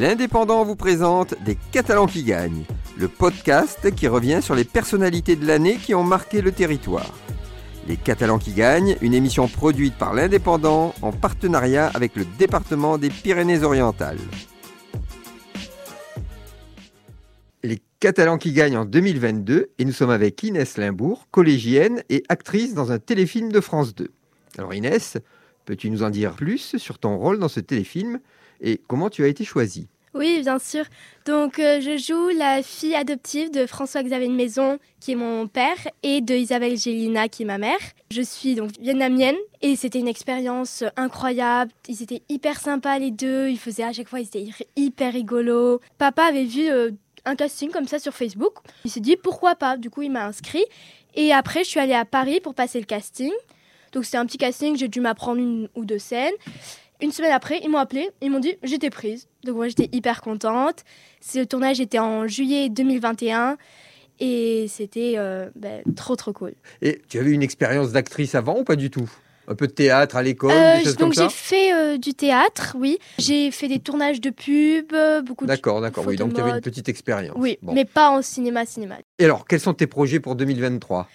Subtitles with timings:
[0.00, 2.64] L'Indépendant vous présente Des Catalans qui gagnent,
[2.96, 7.12] le podcast qui revient sur les personnalités de l'année qui ont marqué le territoire.
[7.86, 13.10] Les Catalans qui gagnent, une émission produite par l'Indépendant en partenariat avec le département des
[13.10, 14.16] Pyrénées-Orientales.
[17.62, 22.72] Les Catalans qui gagnent en 2022 et nous sommes avec Inès Limbourg, collégienne et actrice
[22.72, 24.08] dans un téléfilm de France 2.
[24.56, 25.18] Alors Inès,
[25.66, 28.18] peux-tu nous en dire plus sur ton rôle dans ce téléfilm
[28.60, 29.88] et comment tu as été choisie?
[30.12, 30.84] Oui, bien sûr.
[31.24, 35.76] Donc, euh, je joue la fille adoptive de François-Xavier de Maison, qui est mon père,
[36.02, 37.78] et de Isabelle Gélina, qui est ma mère.
[38.10, 41.70] Je suis donc vietnamienne et c'était une expérience incroyable.
[41.88, 43.48] Ils étaient hyper sympas les deux.
[43.48, 45.80] Ils faisaient à chaque fois, ils étaient hyper rigolos.
[45.96, 46.90] Papa avait vu euh,
[47.24, 48.54] un casting comme ça sur Facebook.
[48.84, 49.76] Il s'est dit pourquoi pas?
[49.76, 50.64] Du coup, il m'a inscrit.
[51.14, 53.32] Et après, je suis allée à Paris pour passer le casting.
[53.92, 54.76] Donc, c'était un petit casting.
[54.76, 56.34] J'ai dû m'apprendre une ou deux scènes.
[57.02, 59.26] Une semaine après, ils m'ont appelé, ils m'ont dit j'étais prise.
[59.44, 60.84] Donc moi j'étais hyper contente.
[61.34, 63.56] Le tournage était en juillet 2021
[64.20, 66.52] et c'était euh, ben, trop trop cool.
[66.82, 69.10] Et tu avais une expérience d'actrice avant ou pas du tout?
[69.48, 71.22] Un peu de théâtre à l'école, Euh, des choses donc comme ça?
[71.24, 72.98] j'ai fait euh, du théâtre, oui.
[73.18, 74.92] J'ai fait des tournages de pub,
[75.24, 76.16] beaucoup de D'accord, d'accord, oui.
[76.16, 77.34] Donc tu avais une petite expérience.
[77.36, 77.72] Oui, Bon.
[77.72, 78.96] mais pas en cinéma cinéma.
[79.18, 81.08] Et alors, quels sont tes projets pour 2023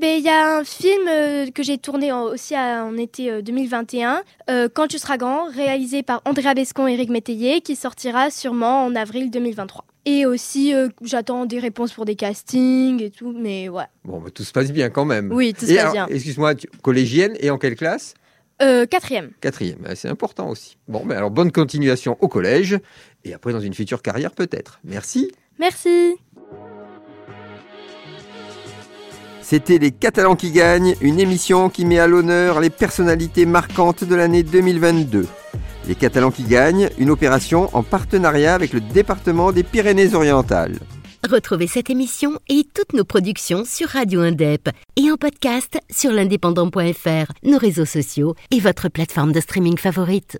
[0.00, 3.30] Mais il y a un film euh, que j'ai tourné en- aussi à- en été
[3.30, 7.76] euh, 2021, euh, Quand tu seras grand, réalisé par Andrea Bescon et Eric Métayer, qui
[7.76, 9.84] sortira sûrement en avril 2023.
[10.04, 13.84] Et aussi, euh, j'attends des réponses pour des castings et tout, mais ouais.
[14.04, 15.30] Bon, bah, tout se passe bien quand même.
[15.32, 16.06] Oui, tout se Et passe alors, bien.
[16.08, 18.14] Excuse-moi, collégienne et en quelle classe?
[18.60, 19.30] Euh, quatrième.
[19.40, 20.76] Quatrième, Ah, c'est important aussi.
[20.88, 22.78] Bon, mais alors bonne continuation au collège
[23.24, 24.80] et après dans une future carrière peut-être.
[24.84, 25.30] Merci.
[25.58, 26.14] Merci.
[29.52, 34.14] C'était Les Catalans qui gagnent, une émission qui met à l'honneur les personnalités marquantes de
[34.14, 35.26] l'année 2022.
[35.88, 40.78] Les Catalans qui gagnent, une opération en partenariat avec le département des Pyrénées-Orientales.
[41.30, 47.32] Retrouvez cette émission et toutes nos productions sur Radio Indep et en podcast sur l'indépendant.fr,
[47.44, 50.30] nos réseaux sociaux et votre plateforme de streaming favorite.